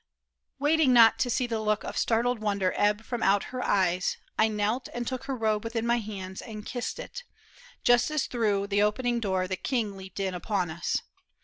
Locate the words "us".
10.71-11.03